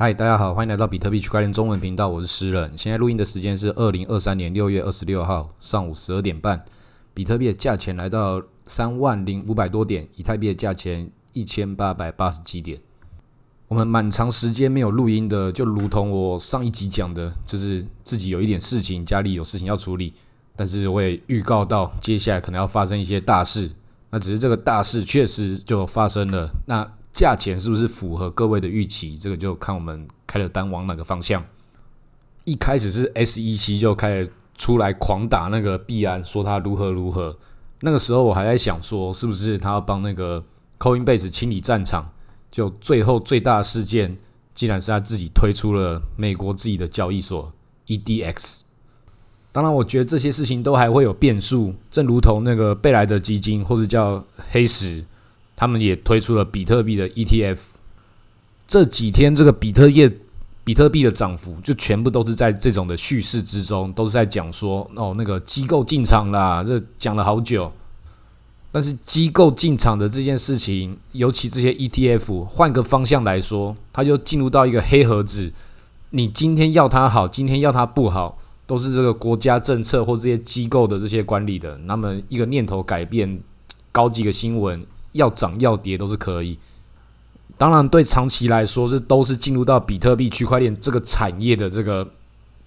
[0.00, 2.70] 嗨，大家好，欢迎来到比特币区块链中文频道，我是诗人。
[2.78, 6.64] 现在录音的时间是二零二三年六月二十六号上午十二点半，
[7.12, 12.80] 比特币的价钱来到三万零五百多点，以太币的价钱一千八百八十几点。
[13.66, 20.14] 我们蛮长时间没有录音的，就如同我上一集讲的，就是自己有一点事情，家里有事情要处理，
[20.54, 23.68] 但是我也预告到接下来可能要发生一些大事。
[24.10, 26.88] 那只是这个大事确实就发生了，那。
[27.12, 29.18] 价钱是不是符合各位的预期？
[29.18, 31.44] 这个就看我们开的单往哪个方向。
[32.44, 37.36] 一开始是 SEC 就开始出来狂打那个币安，说他如何如何。
[37.80, 40.42] 那个时候我还在想说，是不是他要帮那个
[40.78, 42.10] Coinbase 清理战场？
[42.50, 44.16] 就最后最大的事件，
[44.54, 47.52] 竟然是他自己推出了美国自己的交易所
[47.86, 48.62] EDX。
[49.52, 55.04] 当然，我觉得这些事情都还会有变数，正如同那个贝莱德基金或者叫黑石。
[55.58, 57.58] 他们也推出了比特币的 ETF，
[58.68, 60.08] 这几天这个比特币
[60.62, 67.72] 比特币的涨幅就全部都是在这种的叙事之中，都是在讲说哦那个机构进场啦，这讲了好久。
[68.70, 75.50] 但是机构进场的这件事情，尤其这些 ETF，换个方向来说，它就进入到一个黑盒子。
[76.10, 81.76] 你今天要它好，今天要它不好，都是这个国家政策或这些机构的这些管理的。
[81.78, 83.40] 那么一个念头改变，
[83.90, 84.86] 搞几个新闻。
[85.12, 86.58] 要涨要跌都是可以，
[87.56, 92.08] 当然对长期来说，这都是进入到比特币区块链这个产业的这个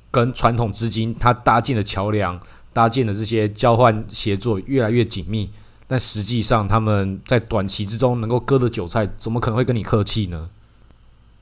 [0.09, 2.39] 跟传统资金它搭建的桥梁、
[2.73, 5.50] 搭建的这些交换协作越来越紧密。
[5.88, 10.50] 但实际上，他们在短期之中能够割的韭菜，怎么可能会跟你客气呢？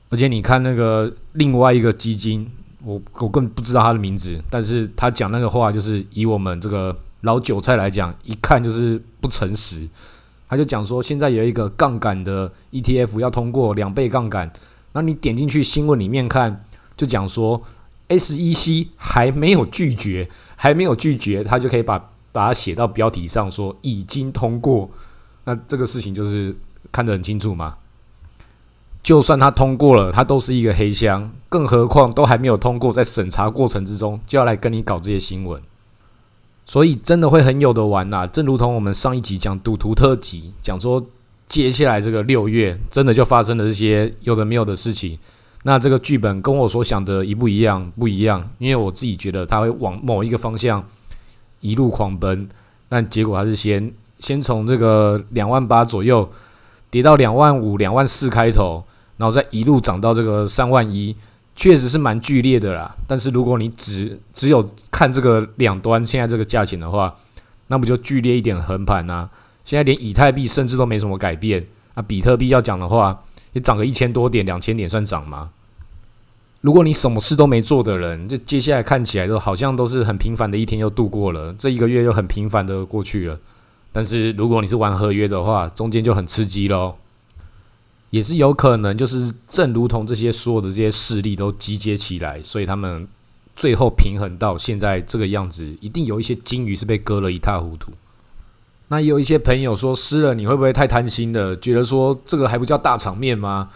[0.08, 2.50] 而且你看那个另外一个基金，
[2.82, 9.88] 我我更不知道他的名字，但是他讲那个话，就是以我们这个老韭菜来讲，一看就是不诚实。
[10.50, 14.52] 他就讲说，现在有一个杠杆的 ETF 要通过两倍杠杆，
[14.92, 16.64] 那你点进去新闻里面看，
[16.96, 17.62] 就讲说
[18.08, 24.90] SEC 还没有拒绝，还没有拒绝，他就可以把把它写到标题上说已经通过。
[25.44, 26.56] 那这个事情就是
[26.90, 27.76] 看得很清楚嘛。
[29.04, 35.62] 就算他通过了，他都是一个黑箱，更何况都还没有通过，在审查过程之中就要来跟你搞这些新闻。
[36.66, 41.04] 所以真的会很有的玩呐，正如同我们上一集讲赌徒特辑，讲说
[41.48, 45.18] 接下来这个六月真的就发生了这些有的没有的事情。
[45.64, 47.90] 那这个剧本跟我所想的一不一样？
[47.98, 50.86] 不一样，因为我自己觉得它会往某一个方向
[51.60, 52.48] 一路狂奔，
[52.88, 56.30] 但结果还是先先从这个两万八左右
[56.90, 58.84] 跌到两万五、两万四开头，
[59.16, 61.16] 然后再一路涨到这个三万一。
[61.56, 67.14] 确实是蛮剧烈的啦，但是如果你只只有看这个两端现在这个价钱的话，
[67.66, 69.28] 那不就剧烈一点横盘呐？
[69.64, 73.22] 现在连以太币甚至都没什么改变啊，比特币要讲的话，
[73.52, 75.50] 也涨个一千多点、两千点算涨吗？
[76.62, 83.38] 如果你什么事都没做的人，这接下来看起来都好像都是很平凡的一天又度过了，这一个月又很平凡的过去了。
[83.92, 86.96] 但是如果你是玩合约的话，中间就很刺激喽。
[88.10, 93.06] 也是有可能，就是正如同这些所有的这些势力都集结起来，所以他们
[93.56, 97.92] 最后平衡到现在这个样子，一定有一些金鱼是被割了一塌糊涂。
[98.88, 101.56] 那也有一些朋友说，湿了你会不会太贪心了？
[101.56, 103.70] 觉得说这个还不叫大场面吗？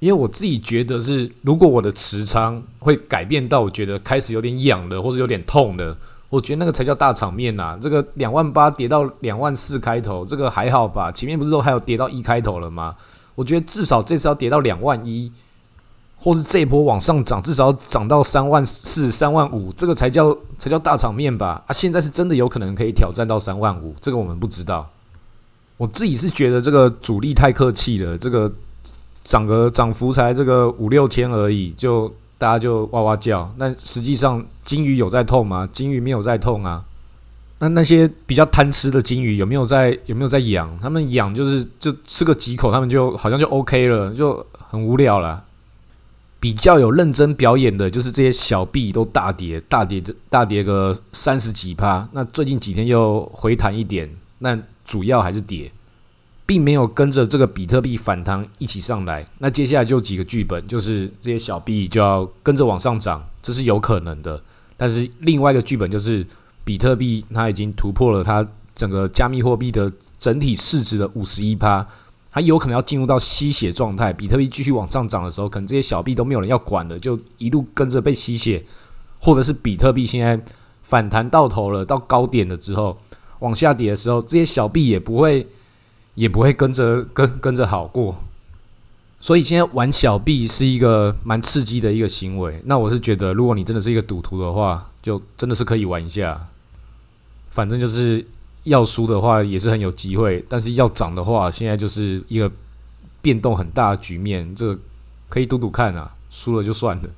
[0.00, 5.96] 因为我自己觉得是，如果我的持仓会改变到我觉得开始有点痒了，或者有点痛了，
[6.28, 7.78] 我觉得那个才叫大场面呐。
[7.80, 11.10] 这个两万八跌到两万四开头，这个还好吧？
[11.10, 12.94] 前面不是都还有跌到一开头了吗？
[13.38, 15.30] 我觉得至少这次要跌到两万一，
[16.16, 21.62] 或是这一波往上涨，至少要涨到三万四、三万五，这个才叫才叫大场面吧？
[21.68, 24.90] 啊，现在是真的有可能可以挑战到三万五，这个我们不知道。
[25.76, 28.52] 我自己是觉得这个主力太客气了，这个
[29.22, 33.48] 涨个涨幅才这个五六千而已，就大家就哇哇叫。
[33.56, 35.68] 那实际上金鱼有在痛吗？
[35.72, 36.84] 金鱼没有在痛啊。
[37.60, 40.78] 那那些比较贪吃的金鱼有没有在有没有在养？
[40.80, 45.42] 他们养就是就吃个几口，他们就好像就 OK 了，就很无聊了。
[46.38, 50.00] 比较有认真表演的，就是这些小币都大跌，大跌
[50.30, 52.08] 大跌个三十几趴。
[52.12, 54.56] 那最近几天又回弹一点，那
[54.86, 55.72] 主要还是跌，
[56.46, 59.26] 并没有跟着这个比特币反弹一起上来。
[59.38, 64.40] 那接下来就几个剧本，就是这些小币就要跟着往上涨，这是有可能的。
[64.76, 66.24] 但是另外一个剧本就是。
[66.68, 71.86] 比特币它已经突破了它整个加密货币的整体市值的五十一趴，
[72.30, 74.12] 它有可能要进入到吸血状态。
[74.12, 78.62] 比特币继续往上涨的时候，可能这些小币都没有人要管了，就一路跟着被吸血，
[79.18, 80.38] 或者是比特币现在
[80.82, 82.98] 反弹到头了，到高点了之后
[83.38, 85.46] 往下跌的时候，这些小币也不会
[86.16, 88.14] 也不会跟着跟跟着好过。
[89.20, 92.60] 所以现在玩小币是一个蛮刺激的一个行为。
[92.66, 96.46] 那我是觉得，如果你真的是一个赌徒的话，就真的是可以玩一下。
[97.50, 98.24] 反正就是
[98.64, 102.50] 要输的话也是很有机会，但是要涨的话，现在就是一个
[103.20, 104.78] 变动很大的局面，这个
[105.28, 107.08] 可以赌赌看啊，输了就算了。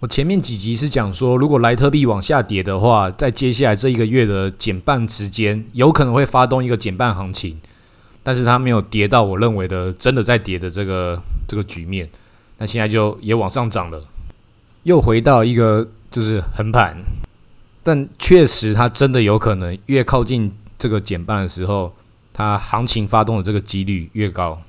[0.00, 7.58] 我前面几集是讲说，如果莱特币往下跌的话，在接下来这一个月的减半时间，有可能会发动一个减半行情，
[8.22, 12.10] 但是它没有跌到我认为的真的在跌的这个这个局面，
[12.58, 14.04] 那现在就也往上涨了，
[14.82, 16.98] 又回到一个就是横盘，
[17.84, 21.92] 但确实它真的有可能越靠近这个减半的时候，
[22.32, 24.60] 它行情发动的这个几率越高。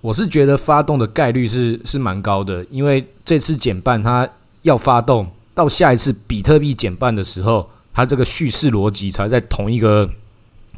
[0.00, 4.26] 我是觉得发动的概率是是蛮高的，因为这次减半它。
[4.62, 10.10] 要发动到下一次比特币减半的时候，它这个叙事逻辑才在同一个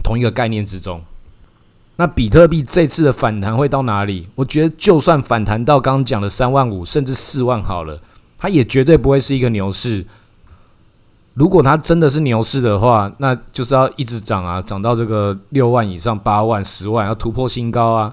[0.04, 1.02] 同一个概念之中。
[1.96, 4.28] 那比特币这次的反弹会到哪里？
[4.34, 7.98] 我觉得就算反弹到刚刚讲的三万五甚至四万好了，
[8.36, 10.04] 它也绝对不会是一个牛市。
[11.38, 18.12] 如果它真的是牛市的话，那就是要一直涨啊，涨到这个六万以上、八万、十万，要突破新高啊。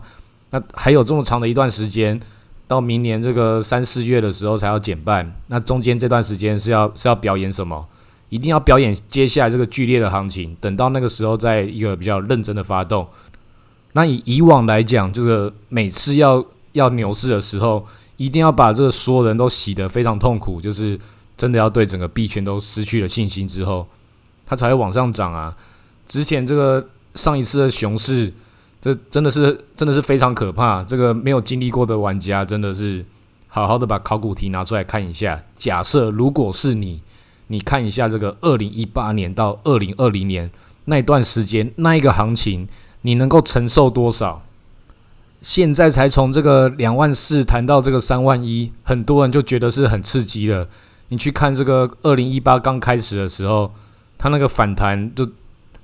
[0.52, 2.22] 那还有这么长的一段时间。
[2.68, 7.86] 到明年这个三四月的时候才要减半，那中间这段时间是要是要表演什么？
[8.30, 13.06] 一定要表演接下来这个剧烈的行情，等到那个时候再一个比较认真的发动。
[13.94, 17.86] 那以以往来讲，这个每次要要牛市的时候，
[18.18, 21.00] 一定要把这个所有人都洗得非常痛苦，就是
[21.38, 23.88] 真的要对整个币圈都失去了信心之后，
[24.46, 25.56] 它才会往上涨啊。
[26.08, 28.34] 之前这个上一次的熊市。
[28.82, 30.84] 这真的是真的是非常可怕。
[30.84, 33.04] 这个没有经历过的玩家，真的是
[33.48, 35.42] 好好的把考古题拿出来看一下。
[35.58, 37.02] 假设如果是你，
[37.48, 40.52] 你看一下这个二零一八年到二零二零年
[40.86, 42.68] 那段时间那一个行情，
[43.02, 44.44] 你能够承受多少？
[45.42, 50.68] 现在才从这个两万四谈到这个三万一，很多人就觉得是很刺激了。
[51.10, 53.74] 你去看这个二零一八刚开始的时候，
[54.18, 55.30] 它那个反弹就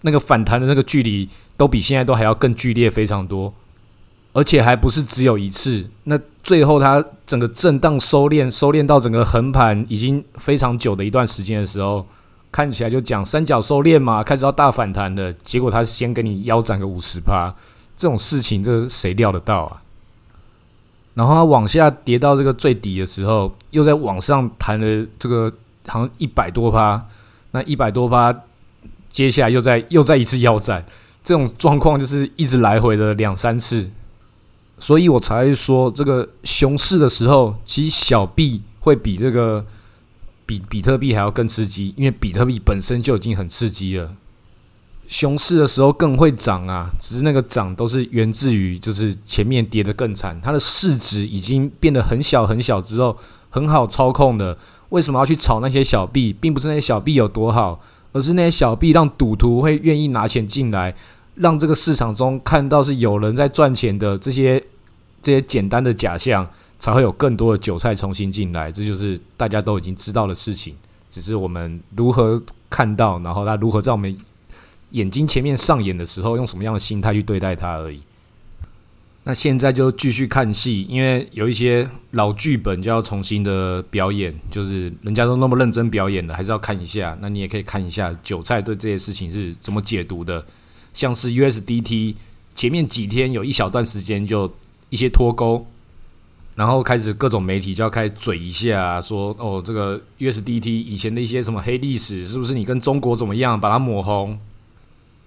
[0.01, 1.29] 那个反弹的那个距离。
[1.57, 3.53] 都比现在都还要更剧烈非常多，
[4.33, 5.87] 而且还不是只有一次。
[6.05, 12.03] 那最后它整个震荡收敛，收敛到整个横盘已经非常久的一段时间的时候，
[12.51, 15.31] 看起来就讲三角收敛嘛，开始要大反弹的。
[15.43, 17.53] 结果它先给你腰斩个五十趴，
[17.95, 19.83] 这种事情这谁料得到啊？
[21.13, 25.51] 然后它往下跌到这个最底的时候，又在往上弹了这个
[25.87, 27.05] 好像一百多趴，
[27.51, 28.33] 那一百多趴，
[29.09, 30.85] 接下来又在又再一次腰斩。
[31.23, 33.89] 这种状况就是一直来回的两三次，
[34.79, 39.63] 所以我才会说，这个熊市的时候，其实小币会比这个
[40.45, 44.13] 比比特币还要更刺激，因为比特币本身就已经很刺激了。
[45.11, 53.17] 熊市的时候更会涨啊，只是那个涨都是源自于就是前面跌得更惨，它的市值已经变得很小很小之后，
[53.49, 54.57] 很好操控的。
[54.87, 57.79] 为什么要去炒那些小币，并不是那些小币有多好。
[58.13, 60.93] 而是那些小币让赌徒会愿意拿钱进来，
[61.35, 64.61] 让这个市场中看到是有人在赚钱的这些
[65.21, 66.45] 这些简单的假象，
[66.77, 68.69] 才会有更多的韭菜重新进来。
[68.69, 70.75] 这就是大家都已经知道的事情，
[71.09, 74.13] 只是我们如何看到，然后他如何在我们
[74.91, 78.01] 眼睛前面上演的时候，用什么样的心态去对待它而已。
[79.23, 87.15] 那现在就继续看戏，因为有一些老剧本就要重新的表演，就是人家都那么认真表演了，还是要看一下。
[87.21, 90.43] 那你也可以看一下韭菜对这些事情是怎么解读的。
[90.91, 92.15] 像是 USDT
[92.55, 94.51] 前面几天有一小段时间就
[94.89, 95.67] 一些脱钩，
[96.55, 104.39] 然后开始各种媒体就要开始嘴一下，说哦这个 USDT 以前的一些什么黑历史，是不是你跟中国怎么样把它抹红？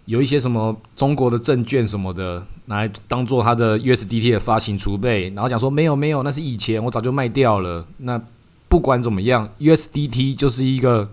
[0.06, 7.87] 有一些什么中国的证券什么的，来当做他的 USDT 的发行储备，然后讲说没有没有，那是以前我早就卖掉了。
[7.96, 8.20] 那
[8.68, 11.08] 不管怎么样，USDT 就是一个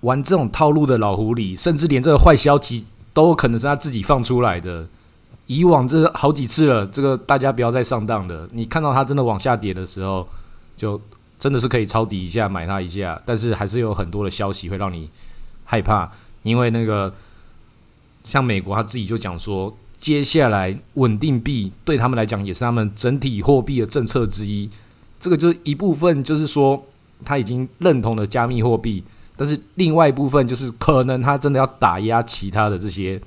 [0.00, 4.88] 玩这种套路的老狐狸，甚至连这个坏消息都可能是他自己放出来的。
[5.46, 8.48] 以往这好几次了，这个大家不要再上当了。
[8.52, 10.26] 你看到它真的往下跌的时候，
[10.76, 11.00] 就
[11.38, 15.08] 真的是可以抄底一下买它一下，但是还是有很多的消息会让你
[15.64, 16.10] 害怕，
[16.42, 17.14] 因为那个。
[18.24, 24.68] 像美国他自己就讲说，接下来稳定币对他们来讲也是他们整体货币的政策之一。
[25.20, 26.84] 这个就是一部分，就是说
[27.24, 29.04] 他已经认同了加密货币，
[29.36, 33.20] 但是另外一部分就是可能他真的要打压其他的这些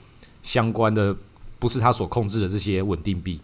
[0.44, 1.16] 相关的，
[1.60, 3.40] 不是他所控制的这些稳定币。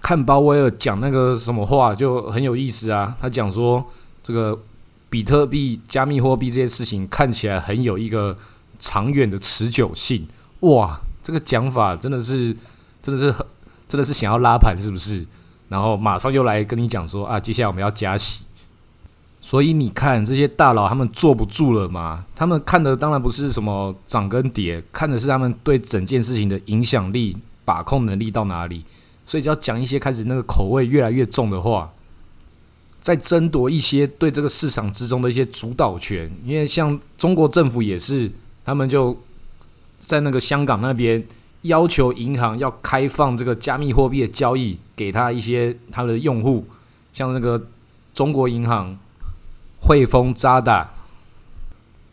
[0.00, 3.84] 看鲍威尔讲那个什么话就很有意思啊，他讲说
[4.24, 4.60] 这个
[5.08, 8.36] 比特币、加密货币这些事情看起来很有一个
[8.80, 10.26] 长远的持久性。
[10.62, 12.56] 哇，这个讲法真的是，
[13.02, 13.46] 真的是很，
[13.88, 15.24] 真的是想要拉盘是不是？
[15.68, 18.44] 然后马上又来跟你讲说啊，接下来我们要加息。
[19.40, 22.24] 所以你看这些大佬他们坐不住了嘛？
[22.36, 28.84] 他们看的当然不是什么涨跟跌，看的是他们对整件事情的影响力、把控能力到哪里。
[29.26, 31.90] 所以就要讲一些开始那个口味越来越重的话，
[33.00, 36.30] 在争夺一些对这个市场之中的一些主导权。
[36.44, 38.30] 因为像中国政府也是，
[38.64, 39.16] 他们就
[40.02, 41.26] 在那个香港那边
[41.62, 46.66] 要求银行要开放这个加密货币的交易，给他一些他的用户，
[47.14, 47.66] 像那个
[48.12, 48.98] 中国银行。
[49.84, 50.92] 汇丰、渣打，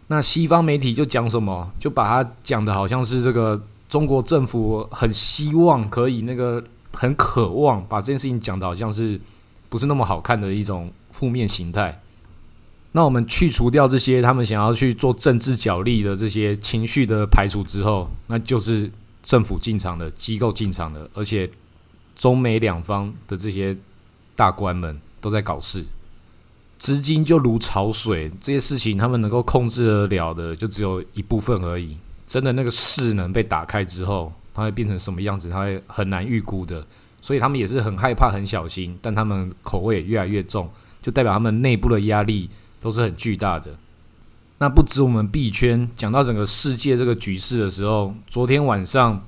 [0.07, 1.71] 那西方媒体就讲什么？
[1.79, 9.21] 就把它讲的好像是这个中国政府很希望可以那个很渴望把这件事情讲的好像是
[9.69, 12.01] 不是那么好看的一种负面形态。
[12.91, 18.89] 那我们去除掉这些他们想要去做政治角力的这些情绪的排除之后，那就是
[19.21, 21.49] 政府进场的机构进场的，而且
[22.15, 23.77] 中美两方的这些
[24.35, 25.85] 大官们都在搞事。
[26.79, 31.97] 资金就如潮水，这些事情他们能够控制得了的，就只有一部分而已。
[32.25, 36.85] 真的那个势能被打开之后，它会变成什么样子，它会很难预估的。
[37.21, 40.69] 所以他们也是很害怕、很小心，但他们口味越来越重，
[41.01, 42.49] 就代表他们内部的压力
[42.81, 43.77] 都是很巨大的。
[44.59, 49.23] 那不止我们币圈，讲到整个世界这个局势的时候，昨天晚上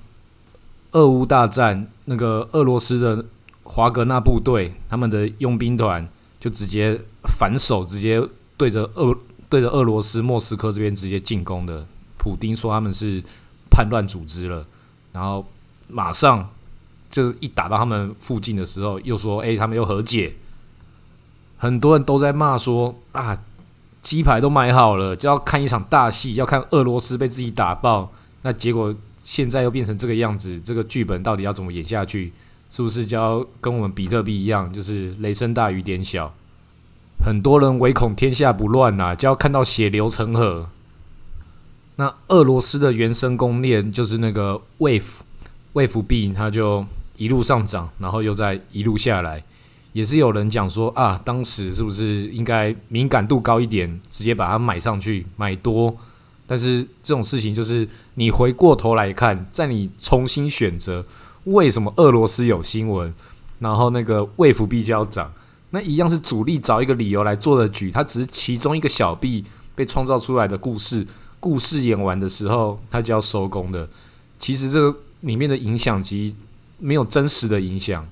[0.92, 3.26] 俄乌大战，那个俄罗斯的
[3.64, 6.08] 华格纳部队，他们的佣兵团。
[6.42, 7.00] 就直接
[7.38, 8.20] 反手，直接
[8.58, 9.16] 对着俄
[9.48, 11.86] 对着俄罗斯莫斯科这边直接进攻的。
[12.18, 13.24] 普丁说他们是
[13.70, 14.66] 叛乱组织了，
[15.14, 15.46] 然后
[15.88, 16.50] 马上
[17.12, 20.34] 就是一打到他们附近的时候，又说：“哎，他们又和解。”
[21.62, 23.38] 很多人都在骂说：“啊，
[24.02, 28.92] 鸡排都买好了，就要看一场大戏，要看俄罗斯被自己打爆。”那结果
[29.24, 32.34] 现在又变成这个样子，这个剧本到底要怎么演下去？
[32.72, 36.34] 是不是就要跟我们比特币一样，就是雷声大雨点小？
[37.24, 40.68] 很多人唯恐天下不乱呐，就要看到血流成河。
[41.98, 46.84] 那俄罗斯的原生公链就是那个 Wave，Wave 币，它就
[47.18, 49.44] 一路上涨，然后又在一路下来。
[49.94, 55.96] 也是有人讲说啊，当时是不是应该敏感度高一点，直接把它买上去，买多？
[56.48, 61.06] 但是这种事情就是你回过头来看，在你重新选择。
[61.46, 63.12] 为什么俄罗斯有新闻，
[63.60, 65.34] 然后那个卫福币就要涨？
[65.72, 69.44] 那一样是主力找一个理由来做的局，它只是其中一个小币
[69.74, 71.08] 被创造出来的故事。
[71.40, 73.90] 故事演完的时候，它就要收工的。
[74.38, 76.34] 其实这个里面的影响其实
[76.78, 78.08] 没有真实的影响，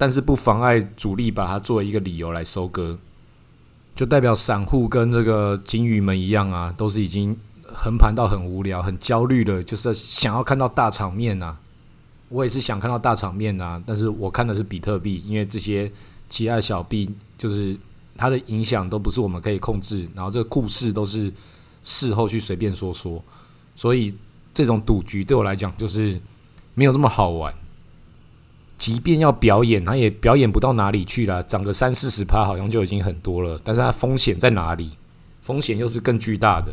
[0.00, 2.96] 但是不妨碍主力把它作为一个理由来收割，
[3.94, 11.54] 就代表散户跟这个金鱼们一样啊，都是已经横盘到很无聊、很焦虑的，就是想要看到大场面啊。
[12.30, 15.92] 我也是想看到大场面啊，但是我看的是比特币，因为这些
[16.30, 17.76] 其他小币就是
[18.16, 21.30] 它的影响都不是我们可以控制，然后这个故事都是
[21.84, 23.22] 事后去随便说说，
[23.76, 24.14] 所以
[24.54, 26.18] 这种赌局对我来讲就是
[26.72, 27.52] 没有这么好玩。
[28.80, 34.92] 即便要表演，它也表演不到哪里去了，涨个三四十趴好像就已经很多了，但是它风险在哪里？
[35.42, 36.72] 风险又是更巨大的。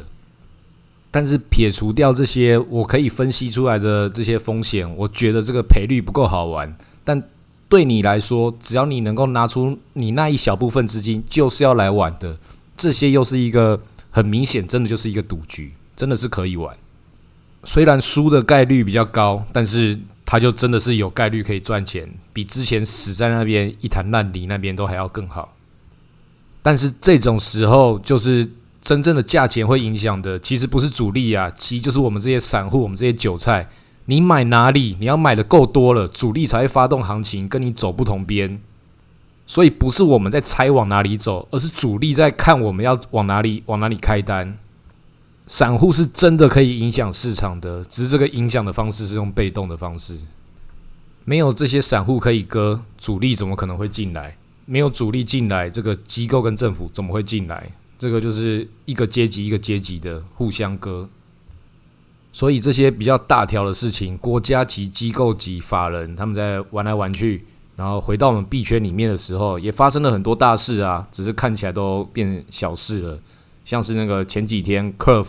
[1.12, 6.74] 但是撇除掉这些我可以分析出来的这些风险，我觉得这个赔率不够好玩。
[7.04, 7.22] 但
[7.68, 12.38] 对你来说，只要你能够拿出你那一小部分资金，就是要来玩的，
[12.78, 16.74] 这些又是一个很明显，真的就是一个赌局，真的是可以玩。
[17.66, 25.56] 虽然输的概率比较高，但是他就真的是有概率可以赚钱，比之前死在那边一潭烂泥那边都还要更好。
[26.62, 28.52] 但是这种时候就是。
[28.80, 33.68] 真正的价钱会影响的，其实不是主力啊，其实就是我们这些散户，我们这些韭菜。
[34.06, 38.62] 你买哪里，你要买的够多了，主力才会发动行情，跟你走不同边。
[39.46, 44.58] 所以不是我们在猜往哪里走，而是主力在看我们要往哪里往哪里开单。
[45.48, 50.18] 散户是真的可以影响市场的，只是这个影响的方式是用被动的方式。
[51.24, 54.38] 没有这些散户可以割，主力怎么可能会进来？
[54.66, 57.72] 没有主力进来，这个机构跟政府怎么会进来？
[57.98, 61.10] 这个就是一个阶级一个阶级的互相割，
[62.32, 73.20] 所以这些比较大条的事情，国家级、机构级、法人他们在玩来玩去，然后回到我们币圈里面的时候，也发生了很多大事啊，只是看起来都变小事了。
[73.68, 75.28] 像是那个前几天，Curve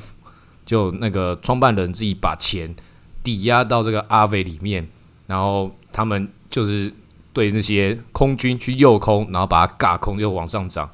[0.64, 2.72] 就那个创办人自己把钱
[3.24, 4.88] 抵押到这个阿伟里面，
[5.26, 6.92] 然后他们就是
[7.32, 10.88] 对那些空军去诱空，然后把它尬空，又往上涨。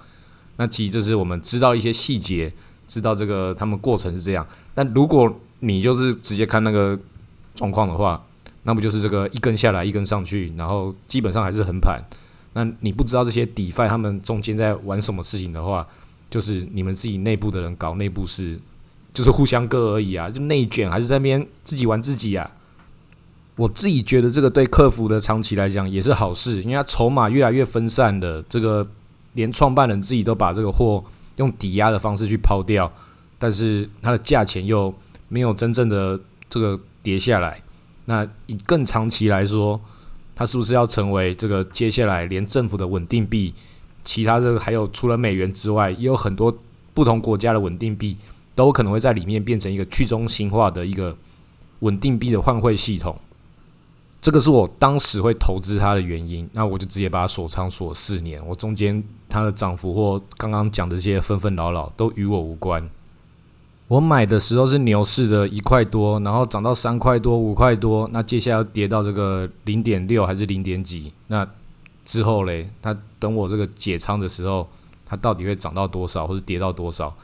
[0.57, 2.51] 那其实这是我们知道一些细节，
[2.89, 4.47] 知道这个他们过程是这样。
[4.75, 6.99] 但如果你就是直接看那个
[7.55, 8.25] 状况的话，
[8.63, 12.03] 那不就是这个一根下来一根上去，然后基本上还是横盘。
[12.55, 15.87] 那你不知道这些底 i 他们中间在玩什么事情的话，
[16.35, 18.59] 就是你们自己内部的人搞内部事，
[19.13, 22.51] 就是互相割而已啊，就内卷还是在那边自己玩自己啊。
[23.55, 28.85] 我自己觉得这个对客服的长期来讲也是好事，因为他筹码越来越分散的，这个
[29.35, 31.05] 连创办人自己都把这个货
[31.37, 32.93] 用抵押的方式去抛掉，
[33.39, 34.93] 但是它的价钱又
[35.29, 36.19] 没有真正的
[36.51, 37.63] 这个跌下来。
[38.07, 39.81] 那以更长期来说，
[40.35, 43.55] 它是不是要成为这个接下来连政府的稳定币，
[44.05, 46.57] 其他的还有除了美元之外，也有很多
[46.93, 48.17] 不同国家的稳定币，
[48.55, 51.17] 都可能会在里面变成一个去中心化的一个
[51.81, 53.17] 稳定币的换汇系统。
[54.21, 58.41] 这个是我当时会投资它的原因，那我就直接把它锁仓锁四年。
[58.47, 62.89] 我中间它的涨幅或刚刚讲的这些纷纷扰扰都与我无关。
[63.87, 71.13] 我买的时候是牛市的一块多，然后涨到三块多、五块多，那接下来跌到这个零点六还是零点几？
[71.27, 71.47] 那
[72.05, 74.69] 之后嘞，它等我这个解仓的时候，
[75.07, 77.17] 它到底会涨到多少，或者跌到多少？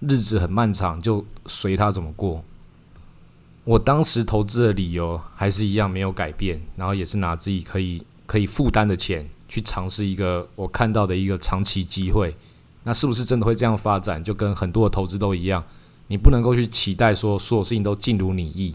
[0.00, 2.42] 日子很漫长，就随它怎么过。
[3.64, 12.34] 我当时投资的理由还是一样没有改变，然后也是拿自己可以可以负担的钱去尝试一个我看到的一个长期机会。
[12.82, 14.24] 那是不是真的会这样发展？
[14.24, 15.62] 就跟很多的投资都一样，
[16.08, 18.74] 你不能够去期待说所有事情都尽如你意。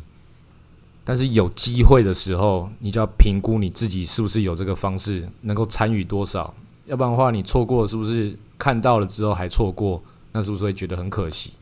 [1.10, 6.54] 但是有机会的时候，你就要评估你自己是不是有这个方式能够参与多少。
[6.86, 10.04] 要不然的话，你错过是不是看到了之后还错过？
[10.34, 11.54] 那是不是会觉得很可惜？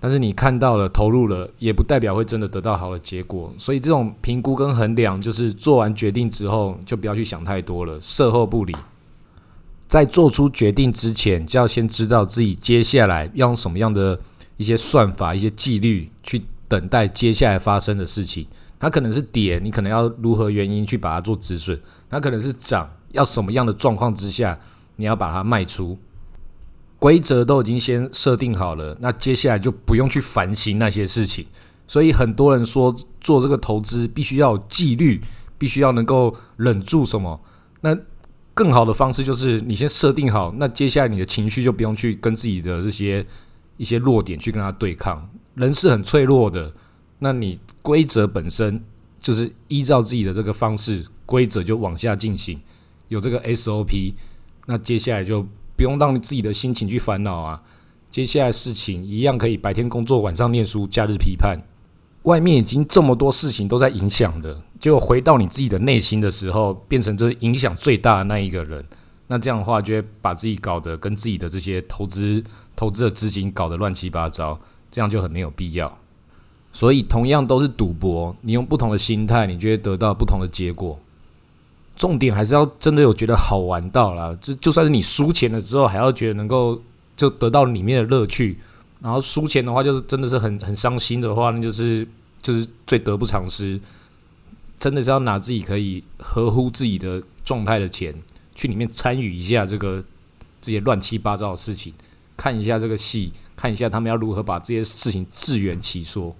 [0.00, 3.52] 但是你看到了投入了，也不代表会真的得到好的结果。
[3.58, 8.74] 所以这种评估跟衡量，就是做完决定之后，就不要去想太多了，事后不理。
[9.86, 14.18] 在做出决定之前，就要先知道自己接下来要用什么样的
[14.56, 18.46] 一些算法、一些纪律去等待接下来发生的事情。
[18.78, 21.76] 它可能是跌，你可能要如何原因去把它做止损；
[22.10, 24.58] 它可能是涨，要什么样的状况之下，
[24.96, 25.98] 你要把它卖出。
[26.98, 31.46] 规则都已经先设定好了，那接下来就不用去烦心那些事情。
[31.86, 35.20] 所以很多人说做这个投资必须要纪律，
[35.58, 37.40] 必须要能够忍住什么。
[37.82, 37.96] 那
[38.54, 43.24] 更好的方式就是你先设定好，那接下来你的情绪就不用去跟自己的这些
[43.76, 45.28] 一些弱点去跟他对抗。
[45.54, 46.72] 人是很脆弱的，
[47.18, 48.82] 那你规则本身
[49.20, 52.60] 就是依照自己的这个方式，规则就往下进行，
[53.08, 54.14] 有这个 SOP，
[54.66, 55.46] 那接下来就。
[55.76, 57.60] 不用让你自己的心情去烦恼啊！
[58.08, 61.58] 接下来事情一样可以白天工作，晚上念书，假日批判。
[62.22, 68.86] 外面已经这么多事情都在影响的，结果回到你自己的内心的时候，变成这影响最大的那一个人。
[69.26, 72.40] 那这样的话，就会把自己搞得跟自己的这些投资、
[72.76, 74.56] 投资的资金搞得乱七八糟，
[74.94, 75.98] 这样就很没有必要。
[76.72, 80.96] 所以，同样都是赌博，你用不同的心态，你就会得到不同的结果。
[81.96, 86.80] 重点还是要真的有觉得好玩到了，就就算是你输钱了之后，还要觉得能够
[87.16, 88.56] 就得到里面的乐趣。
[89.00, 92.06] 然后输钱的话，就是真的是很很伤心的话，那就是
[92.40, 93.80] 就是最得不偿失。
[94.78, 98.14] 真的是要拿自己可以合乎自己的状态的钱
[98.54, 100.04] 去里面参与一下这个
[100.60, 101.92] 这些乱七八糟的事情，
[102.36, 106.34] 看一下这个戏，看一下他们要如何把这些事情自圆其说。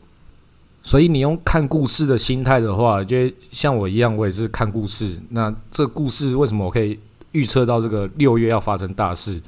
[0.82, 3.16] 所以你用看故事的心态的话，就
[3.50, 5.18] 像我一样，我也是看故事。
[5.30, 6.98] 那这故事为什么我可以
[7.32, 9.40] 预测到这个六月要发生大事？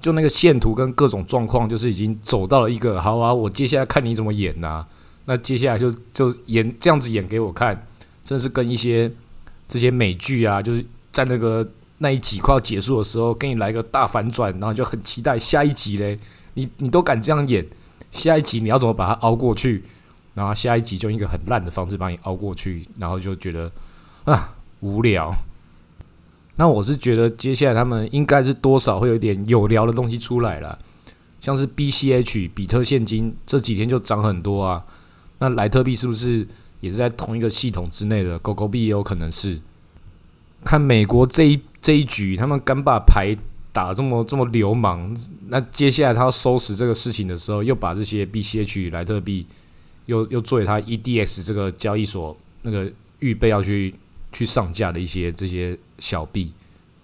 [0.00, 3.32] 就那个线图跟各种状况，就是已经走到了一个好啊！
[3.32, 4.84] 我接下来看你怎么演呐？
[5.26, 7.86] 那接下来就就演这样子演给我看，
[8.24, 9.08] 真的是跟一些
[9.68, 11.64] 这些美剧啊，就是在那个
[12.02, 16.18] 那一集快要结束的时候，给你来个大反转，然后就很期待下一集嘞。
[16.54, 17.64] 你你都敢这样演，
[18.10, 19.84] 下一集你要怎么把它熬过去？
[20.34, 23.70] 然后下一集就用一个很烂的方式把你熬过去，然后就觉得
[24.24, 25.32] 啊无聊。
[26.56, 30.78] 那我是觉得接下来他们应该是多少会有点有聊的东西出来了，
[31.40, 34.84] 像是 BCH 比特现金这几天就涨很多啊。
[35.38, 36.46] 那莱特币是不是
[36.80, 38.38] 也是在同一个系统之内的？
[38.38, 39.60] 狗狗币也有可能是。
[40.64, 43.36] 看美国这一这一局，他们敢把牌
[43.72, 45.14] 打这么这么流氓，
[45.48, 49.46] 那接下来他要收拾这个事情的时候，又把这些 BCH 莱特币。
[50.06, 53.94] 又又作为他 EDX 这个交易所那个预备要去
[54.32, 56.52] 去上架的一些这些小币，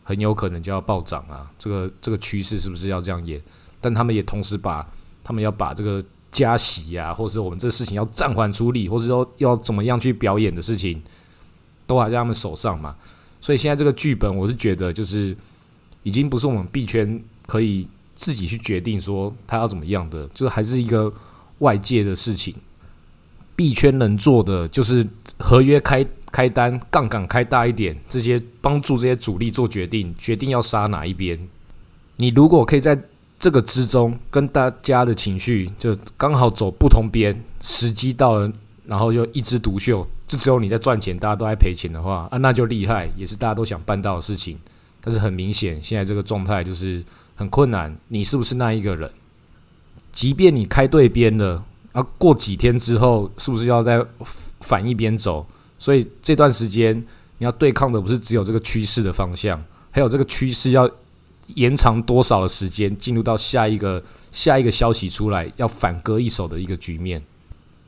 [0.03, 1.49] 很有可能就要暴涨啊！
[1.57, 3.41] 这个这个趋势是不是要这样演？
[3.81, 4.85] 但他们也同时把
[5.23, 11.01] 他们要把这个加息呀，或者是我们这事情要暂缓处理，或者说要怎么样去表演的事情，
[11.87, 12.97] 都还在他们手上嘛。
[13.41, 15.37] 所以现在这个剧本，我是觉得就是
[16.03, 21.13] 已经不是我们币圈可以自己去决定说它要怎么样的，就是还是一个
[21.59, 22.55] 外界的事情。
[23.55, 25.07] 币圈能做的就是
[25.39, 31.39] 合约开开单、杠杆开大一点，这些帮助这些主力做决定，决定要杀哪一边。
[32.17, 33.01] 你如果可以在
[33.41, 38.53] 这个之中跟大家的情绪就刚好走不同边，时机到了，
[38.89, 44.59] 然后就一枝独秀，就只有你在赚钱，大家都在赔钱的话，啊，那就厉害，也是大家都想办到的事情。
[45.03, 47.05] 但是很明显，现在这个状态就是
[47.37, 47.95] 很困难。
[48.09, 49.11] 你是不是那一个人？
[50.11, 54.03] 即便你开对边了，啊，过几天之后，是不是要再
[54.61, 55.47] 反一边走？
[55.79, 56.97] 所以这段时间
[57.37, 60.91] 你要对抗的不是只有这个趋势的方向，还有这个趋势要
[61.49, 67.23] 延长多少的时间，进入到下一个下一个消息出来要反割一手的一个局面。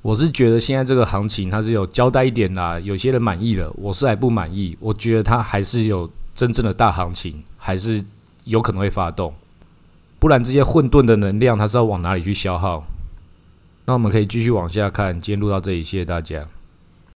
[0.02, 4.76] 我是觉得现在这个行情它是有交代一点啦，有些人满意了，我是还不满意。
[4.80, 8.02] 我觉得它还是有真正的大行情，还是
[8.44, 9.34] 有可能会发动。
[10.18, 12.84] 不然这些混沌的能量它是要往哪里去消耗？
[13.84, 16.46] 那我们可以继续往下看，今天录到这里，谢谢大家。